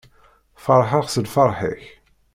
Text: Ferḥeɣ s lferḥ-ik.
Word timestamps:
Ferḥeɣ 0.63 1.05
s 1.09 1.15
lferḥ-ik. 1.25 1.83